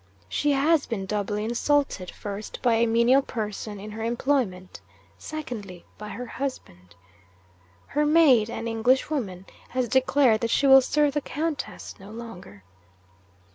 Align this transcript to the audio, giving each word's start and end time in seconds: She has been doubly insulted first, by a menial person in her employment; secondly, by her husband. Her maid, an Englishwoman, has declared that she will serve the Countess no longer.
She 0.27 0.53
has 0.53 0.87
been 0.87 1.05
doubly 1.05 1.43
insulted 1.45 2.09
first, 2.09 2.59
by 2.63 2.73
a 2.73 2.87
menial 2.87 3.21
person 3.21 3.79
in 3.79 3.91
her 3.91 4.01
employment; 4.03 4.81
secondly, 5.19 5.85
by 5.99 6.09
her 6.09 6.25
husband. 6.25 6.95
Her 7.85 8.03
maid, 8.03 8.49
an 8.49 8.67
Englishwoman, 8.67 9.45
has 9.69 9.87
declared 9.87 10.41
that 10.41 10.49
she 10.49 10.65
will 10.65 10.81
serve 10.81 11.13
the 11.13 11.21
Countess 11.21 11.93
no 11.99 12.09
longer. 12.09 12.63